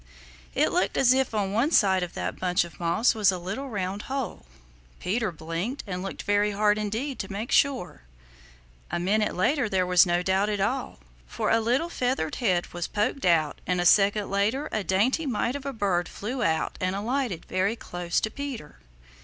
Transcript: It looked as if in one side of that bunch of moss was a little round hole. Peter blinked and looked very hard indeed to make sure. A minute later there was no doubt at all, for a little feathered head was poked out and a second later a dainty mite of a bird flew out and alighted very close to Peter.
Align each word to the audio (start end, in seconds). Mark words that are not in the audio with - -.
It 0.55 0.71
looked 0.71 0.97
as 0.97 1.13
if 1.13 1.31
in 1.31 1.51
one 1.51 1.69
side 1.69 2.01
of 2.01 2.15
that 2.15 2.39
bunch 2.39 2.63
of 2.63 2.79
moss 2.79 3.13
was 3.13 3.31
a 3.31 3.37
little 3.37 3.69
round 3.69 4.01
hole. 4.09 4.47
Peter 4.99 5.31
blinked 5.31 5.83
and 5.85 6.01
looked 6.01 6.23
very 6.23 6.49
hard 6.53 6.79
indeed 6.79 7.19
to 7.19 7.31
make 7.31 7.51
sure. 7.51 8.01
A 8.89 8.97
minute 8.99 9.35
later 9.35 9.69
there 9.69 9.85
was 9.85 10.07
no 10.07 10.23
doubt 10.23 10.49
at 10.49 10.59
all, 10.59 10.97
for 11.27 11.51
a 11.51 11.59
little 11.59 11.89
feathered 11.89 12.33
head 12.37 12.73
was 12.73 12.87
poked 12.87 13.27
out 13.27 13.61
and 13.67 13.79
a 13.79 13.85
second 13.85 14.31
later 14.31 14.69
a 14.71 14.83
dainty 14.83 15.27
mite 15.27 15.55
of 15.55 15.67
a 15.67 15.71
bird 15.71 16.09
flew 16.09 16.41
out 16.41 16.79
and 16.81 16.95
alighted 16.95 17.45
very 17.45 17.75
close 17.75 18.19
to 18.21 18.31
Peter. 18.31 18.79